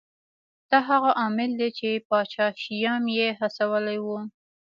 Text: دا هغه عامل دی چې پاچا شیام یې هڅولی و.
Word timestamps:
دا 0.69 0.79
هغه 0.89 1.09
عامل 1.19 1.51
دی 1.59 1.69
چې 1.77 1.89
پاچا 2.07 2.45
شیام 2.63 3.03
یې 3.17 3.27
هڅولی 3.39 3.97
و. 4.01 4.07